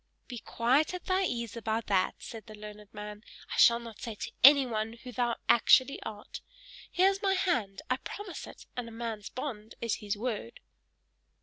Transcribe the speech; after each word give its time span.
"Be 0.27 0.39
quite 0.39 0.95
at 0.95 1.05
thy 1.05 1.25
ease 1.25 1.55
about 1.55 1.85
that," 1.85 2.15
said 2.17 2.47
the 2.47 2.55
learned 2.55 2.91
man; 2.91 3.23
"I 3.53 3.57
shall 3.57 3.77
not 3.77 4.01
say 4.01 4.15
to 4.15 4.31
anyone 4.43 4.93
who 4.93 5.11
thou 5.11 5.35
actually 5.47 6.01
art: 6.01 6.41
here 6.91 7.11
is 7.11 7.21
my 7.21 7.35
hand 7.35 7.83
I 7.87 7.97
promise 7.97 8.47
it, 8.47 8.65
and 8.75 8.87
a 8.87 8.91
man's 8.91 9.29
bond 9.29 9.75
is 9.79 9.97
his 10.01 10.17
word." 10.17 10.59